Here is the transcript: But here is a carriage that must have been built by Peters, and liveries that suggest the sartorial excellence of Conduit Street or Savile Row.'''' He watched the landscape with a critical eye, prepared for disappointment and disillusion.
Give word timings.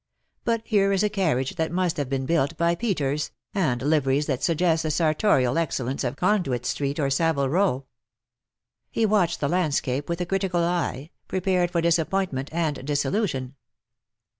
But 0.45 0.63
here 0.65 0.91
is 0.91 1.03
a 1.03 1.09
carriage 1.09 1.57
that 1.57 1.71
must 1.71 1.97
have 1.97 2.09
been 2.09 2.25
built 2.25 2.57
by 2.57 2.73
Peters, 2.73 3.29
and 3.53 3.83
liveries 3.83 4.25
that 4.25 4.41
suggest 4.41 4.81
the 4.81 4.89
sartorial 4.89 5.59
excellence 5.59 6.03
of 6.03 6.15
Conduit 6.15 6.65
Street 6.65 6.99
or 6.99 7.11
Savile 7.11 7.49
Row.'''' 7.49 7.85
He 8.89 9.05
watched 9.05 9.41
the 9.41 9.47
landscape 9.47 10.09
with 10.09 10.19
a 10.19 10.25
critical 10.25 10.63
eye, 10.63 11.11
prepared 11.27 11.69
for 11.69 11.81
disappointment 11.81 12.49
and 12.51 12.83
disillusion. 12.83 13.53